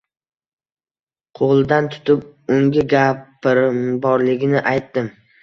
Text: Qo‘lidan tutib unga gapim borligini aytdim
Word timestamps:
Qo‘lidan 1.39 1.89
tutib 1.97 2.23
unga 2.57 2.87
gapim 2.95 3.79
borligini 4.09 4.65
aytdim 4.75 5.13